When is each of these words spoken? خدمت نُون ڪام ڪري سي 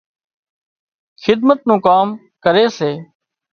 خدمت 1.23 1.59
نُون 1.67 1.79
ڪام 1.85 2.07
ڪري 2.43 2.65
سي 2.77 2.91